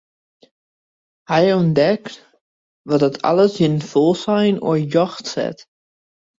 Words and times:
Hja 1.29 1.39
ûntdekt 1.59 2.15
wat 2.87 3.01
dat 3.03 3.17
alles 3.29 3.55
yn 3.65 3.77
in 3.77 3.87
folslein 3.91 4.57
oar 4.67 4.79
ljocht 4.91 5.25
set. 5.33 5.59